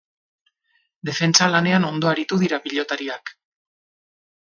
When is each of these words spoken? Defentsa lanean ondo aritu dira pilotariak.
Defentsa 1.09 1.51
lanean 1.57 1.87
ondo 1.91 2.11
aritu 2.15 2.43
dira 2.47 2.61
pilotariak. 2.67 3.37